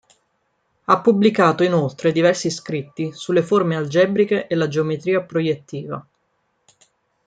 Ha 0.85 0.99
pubblicato 0.99 1.61
inoltre 1.63 2.11
diversi 2.11 2.49
scritti 2.49 3.11
sulle 3.11 3.43
forme 3.43 3.75
algebriche 3.75 4.47
e 4.47 4.55
la 4.55 4.67
geometria 4.67 5.21
proiettiva. 5.21 6.03